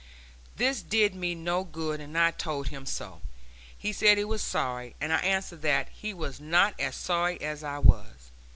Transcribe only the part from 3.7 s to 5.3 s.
He said he was sorry, and I